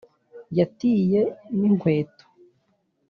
yatiye 0.57 1.21
n'inkweto 1.57 2.25